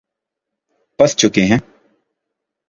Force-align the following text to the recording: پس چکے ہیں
پس 0.99 1.15
چکے 1.15 1.43
ہیں 1.45 1.59